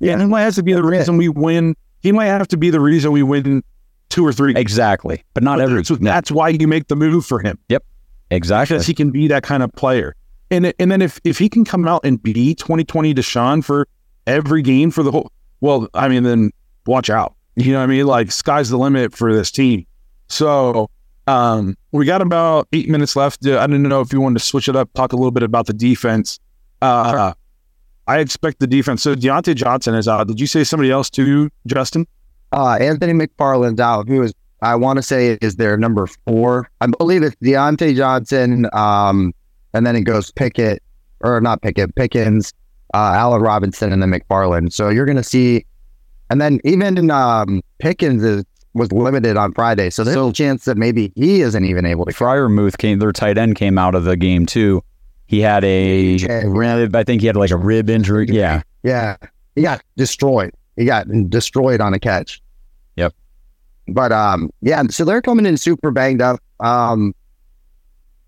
[0.00, 1.76] Yeah, he might have to be the reason we win.
[2.00, 3.62] He might have to be the reason we win
[4.08, 4.54] two or three.
[4.56, 5.84] Exactly, but not but every.
[5.84, 7.58] So that's why you make the move for him.
[7.68, 7.84] Yep,
[8.30, 8.74] exactly.
[8.74, 10.14] Because he can be that kind of player.
[10.50, 13.86] And and then if if he can come out and be 2020 Deshaun for
[14.26, 16.50] every game for the whole, well, I mean, then
[16.86, 17.34] watch out.
[17.56, 18.06] You know what I mean?
[18.06, 19.86] Like sky's the limit for this team.
[20.28, 20.90] So
[21.26, 23.46] um, we got about eight minutes left.
[23.46, 25.66] I didn't know if you wanted to switch it up, talk a little bit about
[25.66, 26.38] the defense.
[26.82, 27.32] Uh,
[28.06, 29.02] I expect the defense.
[29.02, 30.26] So Diontae Johnson is out.
[30.26, 32.06] Did you say somebody else too, Justin?
[32.52, 34.08] Uh, Anthony McFarland's out.
[34.08, 36.70] Who is I want to say is their number four.
[36.80, 38.66] I believe it's Diontae Johnson.
[38.72, 39.32] Um,
[39.72, 40.82] and then it goes Pickett
[41.20, 42.52] or not Pickett, Pickens,
[42.92, 44.72] uh, Allen Robinson, and then McFarland.
[44.72, 45.64] So you're going to see
[46.30, 50.64] and then even um, Pickens is, was limited on Friday, so there's so, a chance
[50.64, 52.12] that maybe he isn't even able to.
[52.12, 54.82] Freiermuth came, their tight end came out of the game too.
[55.26, 58.26] He had a, rib, I think he had like a rib injury.
[58.28, 58.62] Yeah.
[58.82, 59.16] Yeah,
[59.54, 60.52] he got destroyed.
[60.76, 62.42] He got destroyed on a catch.
[62.96, 63.14] Yep.
[63.88, 66.40] But um, yeah, so they're coming in super banged up.
[66.60, 67.14] Um,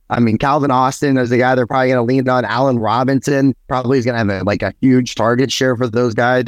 [0.09, 2.45] I mean, Calvin Austin is the guy they're probably going to lean on.
[2.45, 6.15] Allen Robinson probably is going to have a, like a huge target share for those
[6.15, 6.45] guys.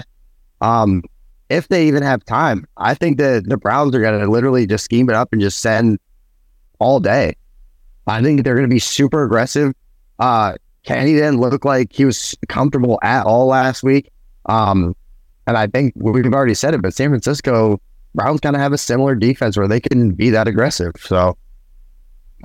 [0.61, 1.03] Um,
[1.49, 4.85] if they even have time, I think that the Browns are going to literally just
[4.85, 5.99] scheme it up and just send
[6.79, 7.35] all day.
[8.07, 9.75] I think they're going to be super aggressive.
[10.19, 14.11] Uh, Kenny didn't look like he was comfortable at all last week.
[14.47, 14.97] Um,
[15.47, 17.81] and I think we've already said it, but San Francisco
[18.15, 20.93] Browns kind of have a similar defense where they can be that aggressive.
[20.99, 21.37] So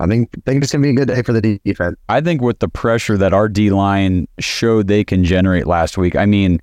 [0.00, 1.96] I think I think it's gonna be a good day for the defense.
[2.08, 6.16] I think with the pressure that our D line showed they can generate last week,
[6.16, 6.60] I mean,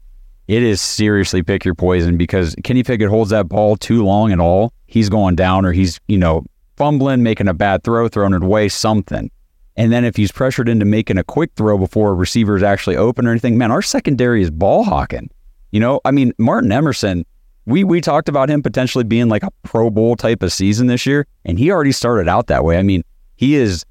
[0.51, 4.39] it is seriously pick your poison because Kenny Pickett holds that ball too long at
[4.41, 4.73] all.
[4.85, 6.43] He's going down or he's, you know,
[6.75, 9.31] fumbling, making a bad throw, throwing it away, something.
[9.77, 12.97] And then if he's pressured into making a quick throw before a receiver is actually
[12.97, 15.29] open or anything, man, our secondary is ball hawking.
[15.71, 17.25] You know, I mean, Martin Emerson,
[17.65, 21.05] we we talked about him potentially being like a Pro Bowl type of season this
[21.05, 22.77] year, and he already started out that way.
[22.77, 23.03] I mean,
[23.37, 23.85] he is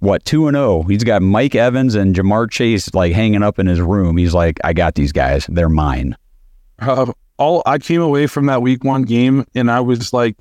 [0.00, 0.82] what two and zero.
[0.82, 4.16] He's got Mike Evans and Ja'Marr Chase like hanging up in his room.
[4.16, 5.46] He's like, I got these guys.
[5.48, 6.16] They're mine.
[6.78, 10.36] Uh, all I came away from that week one game and I was like,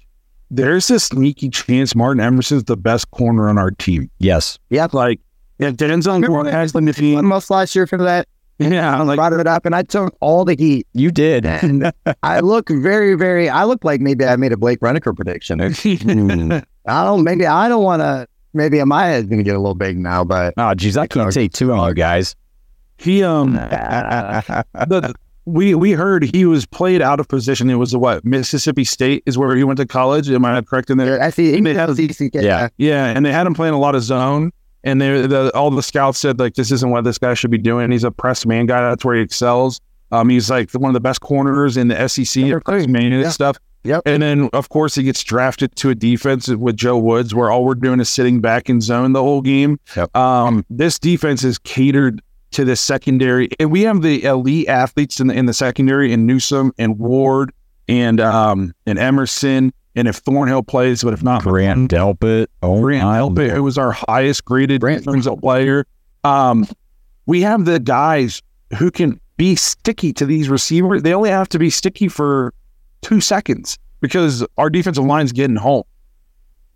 [0.51, 4.09] there's a sneaky chance Martin Emerson's the best corner on our team.
[4.19, 4.59] Yes.
[4.69, 4.87] Yeah.
[4.91, 5.19] Like,
[5.57, 7.17] yeah, Denzel Gordon has the team.
[7.17, 8.27] Almost last year for that.
[8.57, 10.87] Yeah, i like brought it up and I took all the heat.
[10.93, 11.45] You did.
[11.65, 11.91] And
[12.23, 15.59] I look very, very I look like maybe I made a Blake Reniker prediction.
[16.05, 16.59] Hmm.
[16.87, 20.23] I don't maybe I don't wanna maybe my head's gonna get a little big now,
[20.23, 22.35] but Oh, geez, I can't take two on you guys.
[22.97, 23.53] he um
[24.73, 25.13] the,
[25.45, 27.69] we we heard he was played out of position.
[27.69, 30.29] It was what Mississippi State is where he went to college.
[30.31, 31.21] Am I correct in there?
[31.21, 31.89] I see They have-
[32.43, 32.69] Yeah.
[32.77, 34.51] Yeah, and they had him playing a lot of zone,
[34.83, 37.57] and they the, all the scouts said like this isn't what this guy should be
[37.59, 37.91] doing.
[37.91, 38.81] He's a press man guy.
[38.89, 39.79] That's where he excels.
[40.11, 43.29] Um, he's like one of the best corners in the SEC press man and yeah.
[43.29, 43.57] stuff.
[43.85, 44.01] Yep.
[44.05, 47.63] And then of course he gets drafted to a defense with Joe Woods, where all
[47.63, 49.79] we're doing is sitting back in zone the whole game.
[49.95, 50.15] Yep.
[50.15, 52.21] Um, this defense is catered
[52.51, 56.25] to the secondary, and we have the elite athletes in the in the secondary in
[56.25, 57.51] Newsome and Ward
[57.87, 59.71] and um and Emerson.
[59.97, 62.47] And if Thornhill plays, but if not, Grant Delpit.
[62.61, 65.05] Oh, Grant Delpit, who was our highest graded Grant.
[65.05, 65.85] defensive player.
[66.25, 66.67] Um,
[67.27, 68.41] we have the guys
[68.77, 71.03] who can be sticky to these receivers.
[71.03, 72.53] They only have to be sticky for
[73.05, 75.83] two seconds because our defensive line's getting home.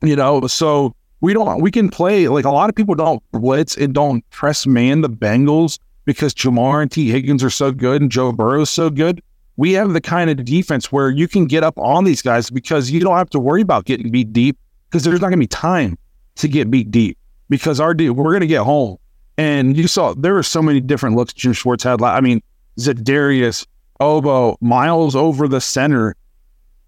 [0.04, 3.76] You know, so we don't we can play like a lot of people don't blitz
[3.76, 8.12] and don't press man the Bengals because Ja'Marr and Tee Higgins are so good and
[8.12, 9.22] Joe Burrow's so good.
[9.58, 12.92] We have the kind of defense where you can get up on these guys because
[12.92, 15.48] you don't have to worry about getting beat deep because there's not going to be
[15.48, 15.98] time
[16.36, 17.18] to get beat deep
[17.50, 18.98] because our we're going to get home.
[19.38, 22.02] And you saw there were so many different looks Jim Schwartz had.
[22.02, 22.42] I mean,
[22.78, 23.66] Za'Darius,
[24.00, 26.16] Ogbo, Myles over the center,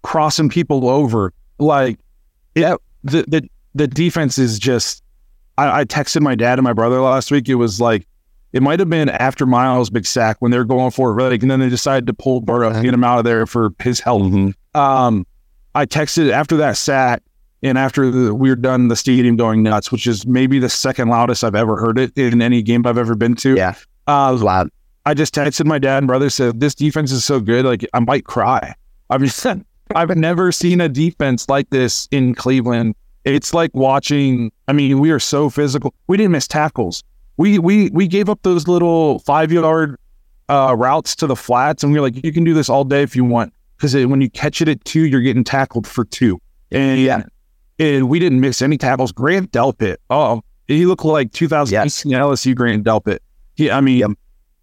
[0.02, 1.32] crossing people over.
[1.58, 1.98] Like,
[2.54, 5.02] yeah, the the, the defense is just.
[5.58, 7.46] I, I texted my dad and my brother last week.
[7.46, 8.06] It was like,
[8.54, 11.42] it might have been after Myles' big sack when they were going for it, like,
[11.42, 14.00] and then they decided to pull Burrow, and get him out of there for his
[14.00, 14.32] health.
[14.74, 15.26] Um,
[15.74, 17.22] I texted after that sack
[17.62, 21.08] and after the, we were done, the stadium going nuts, which is maybe the second
[21.08, 23.54] loudest I've ever heard it in any game I've ever been to.
[23.54, 23.74] Yeah.
[24.06, 24.70] Uh, it was loud.
[25.04, 28.00] I just texted my dad and brother said this defense is so good, like I
[28.00, 28.74] might cry.
[29.10, 29.44] I've just
[29.94, 32.94] I've never seen a defense like this in Cleveland.
[33.24, 34.50] It's like watching.
[34.68, 35.94] I mean, we are so physical.
[36.06, 37.02] We didn't miss tackles.
[37.36, 39.96] We we we gave up those little five yard
[40.48, 43.02] uh, routes to the flats, and we are like, you can do this all day
[43.02, 46.40] if you want, because when you catch it at two, you're getting tackled for two.
[46.70, 47.22] And Yeah.
[47.78, 49.12] and we didn't miss any tackles.
[49.12, 53.18] Grant Delpit, oh, he looked like 2018 LSU Grant Delpit.
[53.54, 54.16] He, I mean,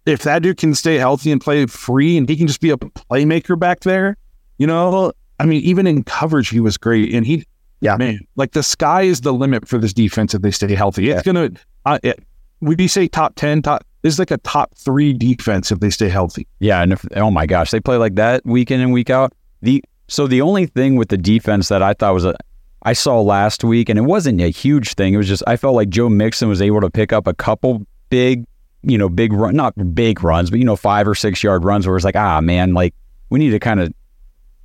[0.06, 2.76] if that dude can stay healthy and play free, and he can just be a
[2.76, 4.16] playmaker back there,
[4.58, 7.14] you know, I mean, even in coverage, he was great.
[7.14, 7.44] And he,
[7.80, 7.96] Yeah.
[7.96, 11.10] man, like the sky is the limit for this defense if they stay healthy.
[11.10, 11.50] It's gonna,
[11.86, 12.22] uh, it,
[12.60, 13.62] would you say top ten?
[13.62, 16.46] Top this is like a top three defense if they stay healthy.
[16.58, 19.32] Yeah, and if, oh my gosh, they play like that week in and week out.
[19.62, 22.34] The so the only thing with the defense that I thought was a
[22.82, 25.14] I saw last week, and it wasn't a huge thing.
[25.14, 27.86] It was just I felt like Joe Mixon was able to pick up a couple
[28.10, 28.44] big,
[28.82, 31.86] you know, big run, not big runs, but you know, five or six yard runs
[31.86, 32.94] where it's like, ah, man, like
[33.28, 33.92] we need to kind of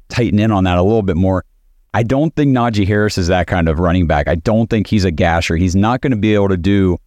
[0.10, 1.46] tighten in on that a little bit more.
[1.94, 4.28] I don't think Najee Harris is that kind of running back.
[4.28, 5.56] I don't think he's a gasher.
[5.56, 6.98] He's not going to be able to do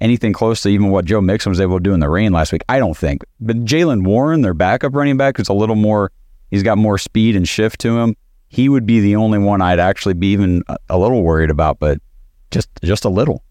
[0.00, 2.50] anything close to even what Joe Mixon was able to do in the rain last
[2.52, 2.62] week.
[2.68, 3.22] I don't think.
[3.40, 6.10] But Jaylen Warren, their backup running back, is a little more.
[6.50, 8.16] He's got more speed and shift to him.
[8.48, 11.98] He would be the only one I'd actually be even a, little worried about, but
[12.50, 13.42] just just a little.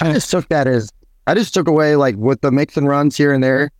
[0.00, 0.90] I just took that as
[1.28, 3.70] I just took away like with the Mixon runs here and there.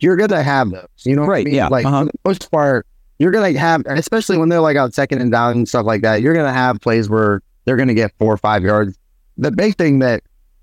[0.00, 1.54] You're gonna have those, you know, what I Right, mean?
[1.54, 2.04] yeah, Like uh-huh.
[2.06, 2.86] for the most part,
[3.18, 6.20] you're gonna have, especially when they're like on second and down and stuff like that.
[6.22, 8.96] You're gonna have plays where they're gonna get four or five yards.
[9.38, 10.22] The big thing that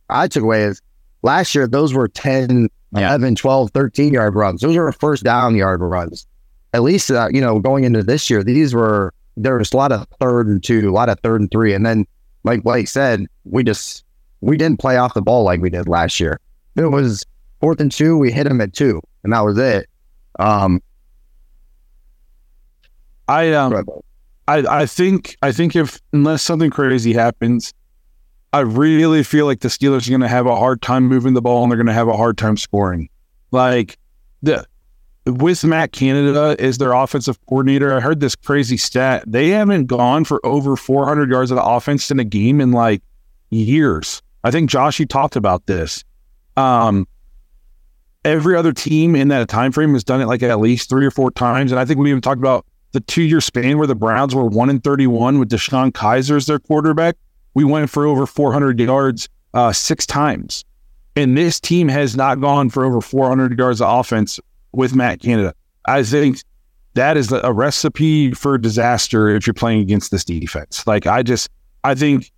[0.10, 0.82] I took away is
[1.24, 3.10] last year those were 10, Yeah.
[3.10, 4.62] 11, 12, 13 yard runs.
[4.62, 6.28] Those were first down yard runs.
[6.74, 9.92] At least, uh, you know, going into this year, these were, there was a lot
[9.92, 11.74] of third and two, a lot of third and three.
[11.74, 12.06] And then,
[12.44, 14.04] like Blake said, we just,
[14.44, 16.40] we didn't play off the ball like we did last year.
[16.76, 17.24] It was
[17.62, 19.88] fourth and two, we hit them at two, and that was it.
[20.40, 20.82] Um,
[23.28, 23.86] I um
[24.48, 27.74] I, I think I think if unless something crazy happens,
[28.52, 31.42] I really feel like the Steelers are going to have a hard time moving the
[31.42, 33.10] ball and they're going to have a hard time scoring.
[33.52, 33.98] Like
[34.42, 34.66] the
[35.26, 39.24] with Matt Canada as their offensive coordinator, I heard this crazy stat.
[39.26, 43.02] They haven't gone for over 400 yards of offense in a game in like
[43.50, 44.22] years.
[44.44, 46.04] I think Josh, you talked about this.
[46.58, 47.08] Um,
[48.26, 51.12] every other team in that time frame has done it like at least three or
[51.12, 53.96] four times, and I think we even talked about the two year span where the
[53.96, 57.16] Browns were one and 31 with DeShone Kizer as their quarterback.
[57.56, 60.64] We went for over 400 yards uh, six times.
[61.16, 64.40] And this team has not gone for over 400 yards of offense
[64.72, 65.54] with Matt Canada.
[65.86, 66.42] I think
[66.96, 70.86] that is a recipe for disaster if you're playing against this defense.
[70.88, 71.50] Like, I just,
[71.84, 72.32] I think,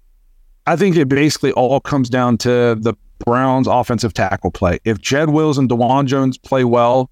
[0.67, 4.79] I think it basically all comes down to the Browns' offensive tackle play.
[4.83, 7.09] If Jed Wills and Dawand Jones play well,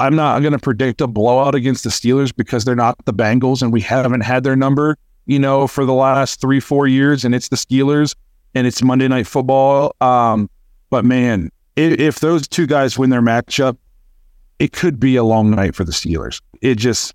[0.00, 3.62] I'm not going to predict a blowout against the Steelers because they're not the Bengals
[3.62, 7.24] and we haven't had their number, you know, for the last three, four years.
[7.24, 8.16] And it's the Steelers
[8.54, 9.94] and it's Monday Night Football.
[10.00, 10.50] Um,
[10.90, 13.76] but man, if, if those two guys win their matchup,
[14.58, 16.40] it could be a long night for the Steelers.
[16.62, 17.14] It just,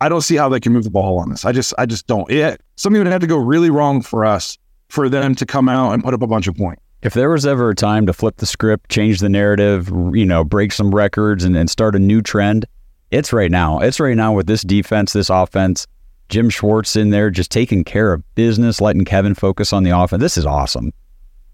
[0.00, 1.44] I don't see how they can move the ball on this.
[1.44, 2.30] I just, I just don't.
[2.30, 4.58] It something would have to go really wrong for us
[4.94, 6.80] for them to come out and put up a bunch of points.
[7.02, 10.42] If there was ever a time to flip the script, change the narrative, you know,
[10.42, 12.64] break some records and, and start a new trend,
[13.10, 13.80] it's right now.
[13.80, 15.86] It's right now with this defense, this offense.
[16.30, 20.22] Jim Schwartz in there just taking care of business, letting Kevin focus on the offense.
[20.22, 20.92] This is awesome.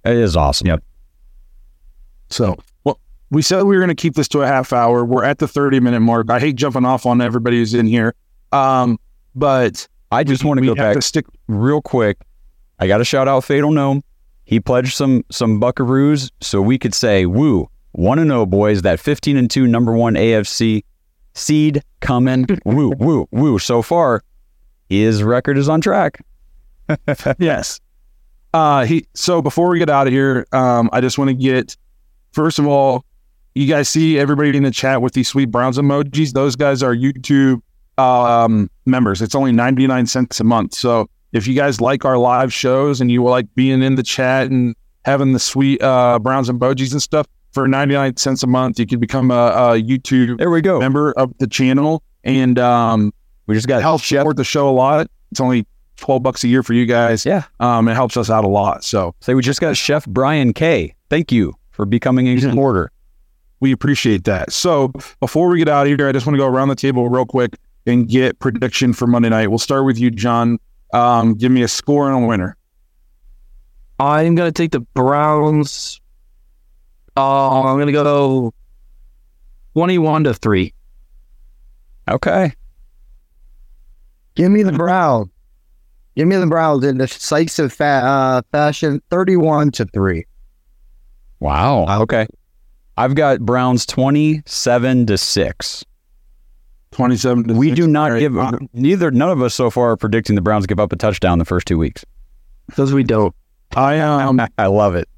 [0.04, 0.68] It is awesome.
[0.68, 0.84] Yep.
[2.28, 3.00] So, well,
[3.30, 5.04] we said we were going to keep this to a half hour.
[5.04, 6.30] We're at the 30 minute mark.
[6.30, 8.14] I hate jumping off on everybody who's in here.
[8.52, 8.98] Um,
[9.34, 11.26] but I just want to we go back to stick.
[11.48, 12.18] real quick.
[12.80, 14.02] I got to shout out Fatal Gnome.
[14.44, 18.98] He pledged some some Buckaroos so we could say, "Woo, one and zero boys." That
[18.98, 20.82] fifteen and two number one AFC
[21.34, 22.46] seed coming.
[22.64, 23.58] woo, woo, woo.
[23.58, 24.22] So far,
[24.88, 26.24] his record is on track.
[27.38, 27.80] yes.
[28.52, 29.06] Uh, he.
[29.14, 31.76] So before we get out of here, um, I just want to get
[32.32, 33.04] first of all,
[33.54, 36.32] you guys see everybody in the chat with these sweet Browns emojis.
[36.32, 37.60] Those guys are YouTube
[37.98, 39.22] um, members.
[39.22, 40.74] It's only ninety nine cents a month.
[40.74, 44.50] So if you guys like our live shows and you like being in the chat
[44.50, 48.86] and having the sweet uh, Browns emojis and stuff for 99 cents a month, you
[48.86, 50.78] can become a, a YouTube There we go.
[50.78, 53.12] member of the channel and um,
[53.46, 55.08] We just got help support the show a lot.
[55.30, 55.66] It's only
[55.96, 57.24] 12 bucks a year for you guys.
[57.26, 57.44] Yeah.
[57.60, 58.84] Um, it helps us out a lot.
[58.84, 60.94] So Say we just got Chef Brian K.
[61.08, 62.90] Thank you for becoming a supporter.
[63.60, 64.52] we appreciate that.
[64.52, 67.08] So before we get out of here, I just want to go around the table
[67.08, 69.48] real quick and get prediction for Monday night.
[69.48, 70.58] We'll start with you, John.
[70.92, 72.56] Um, give me a score and a winner.
[73.98, 76.00] I'm gonna take the Browns.
[77.16, 78.54] Uh, I'm gonna go
[79.74, 80.72] twenty-one to three.
[82.10, 82.52] Okay.
[84.34, 85.28] Give me the Browns.
[86.16, 90.24] Give me the Browns in the decisive fa- uh, fashion, thirty-one to three.
[91.40, 92.02] Wow.
[92.02, 92.26] Okay.
[92.96, 95.84] I've got Browns twenty-seven to six.
[96.92, 97.76] 27 to We six.
[97.76, 98.20] do not All right.
[98.20, 99.10] give neither.
[99.10, 101.66] None of us so far are predicting the Browns give up a touchdown the first
[101.66, 102.04] two weeks.
[102.66, 103.34] Because we don't.
[103.76, 105.08] I um I love it.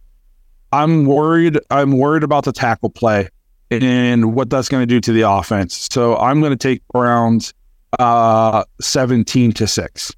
[0.72, 1.58] I'm worried.
[1.70, 3.28] I'm worried about the tackle play
[3.70, 5.88] and what that's going to do to the offense.
[5.90, 7.54] So I'm going to take Browns
[7.98, 10.12] uh 17 to 6.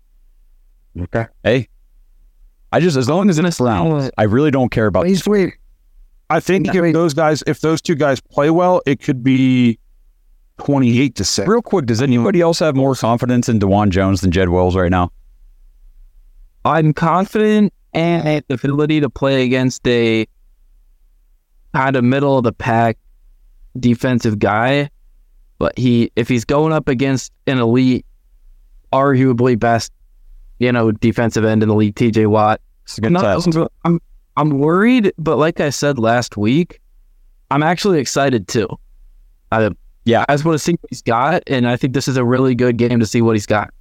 [1.02, 1.26] Okay.
[1.42, 1.68] Hey,
[2.72, 5.04] I just as long as it's Browns, I really don't care about.
[5.04, 5.54] Please wait.
[6.30, 9.78] I think if those guys if those two guys play well, it could be
[10.58, 11.48] 28 to 6.
[11.48, 14.90] Real quick, does anybody else have more confidence in Dawand Jones than Jed Wills right
[14.90, 15.10] now?
[16.64, 20.26] I'm confident and the ability to play against a
[21.74, 22.98] kind of middle of the pack
[23.78, 24.90] defensive guy.
[25.58, 28.04] But he, if he's going up against an elite,
[28.92, 29.92] arguably best,
[30.58, 33.54] you know, defensive end in the league, TJ Watt, It's a good I'm, test.
[33.54, 34.00] not, I'm,
[34.36, 36.80] I'm worried, but like I said last week,
[37.50, 38.68] I'm actually excited too.
[39.52, 39.70] I,
[40.04, 40.24] Yeah.
[40.28, 42.54] I just want to see what he's got, and I think this is a really
[42.54, 43.72] good game to see what he's got.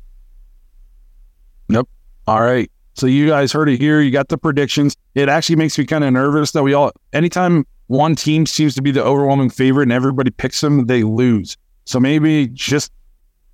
[2.28, 2.72] All right.
[2.94, 4.00] So you guys heard it here.
[4.00, 4.96] You got the predictions.
[5.16, 8.82] It actually makes me kind of nervous that we all anytime one team seems to
[8.82, 11.58] be the overwhelming favorite and everybody picks them, they lose.
[11.86, 12.92] So maybe just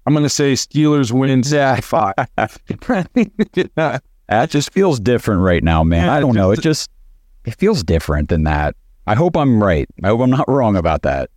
[0.06, 1.52] I'm going to say Steelers wins.
[1.52, 2.14] Yeah, five.
[4.30, 6.08] That just feels different right now, man.
[6.08, 6.52] I don't know.
[6.52, 6.92] It just
[7.46, 8.76] it feels different than that.
[9.08, 9.90] I hope I'm right.
[10.04, 11.32] I hope I'm not wrong about that.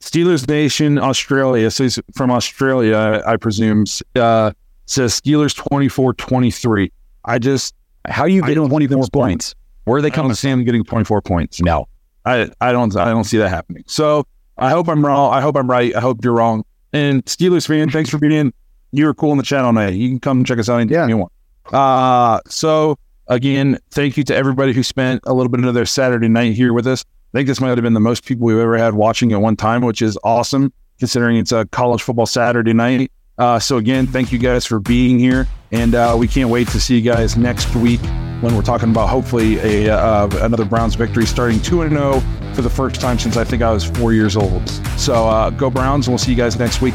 [0.00, 3.84] Steelers Nation Australia says from Australia, I presume,
[4.16, 4.52] uh,
[4.86, 6.92] says Steelers 24 23.
[7.24, 7.74] I just,
[8.06, 9.54] How you getting get don't 24 think that's points?
[9.84, 11.60] Where are they coming see them getting 24 points.
[11.60, 11.88] No.
[12.24, 13.84] I, I don't I don't see that happening.
[13.86, 14.26] So
[14.58, 15.32] I hope I'm wrong.
[15.32, 15.94] I hope I'm right.
[15.96, 16.64] I hope you're wrong.
[16.92, 18.52] And Steelers fan, thanks for being in.
[18.92, 19.94] You were cool in the chat all night.
[19.94, 21.14] You can come check us out anytime Yeah.
[21.14, 21.32] you want.
[21.72, 26.28] Uh so again, thank you to everybody who spent a little bit of their Saturday
[26.28, 27.04] night here with us.
[27.34, 29.54] I think this might have been the most people we've ever had watching at one
[29.54, 33.12] time, which is awesome considering it's a college football Saturday night.
[33.36, 36.80] Uh, so again, thank you guys for being here, and uh, we can't wait to
[36.80, 38.00] see you guys next week
[38.40, 42.20] when we're talking about hopefully a uh, another Browns victory, starting two and zero
[42.54, 44.68] for the first time since I think I was four years old.
[44.96, 46.94] So uh, go Browns, and we'll see you guys next week.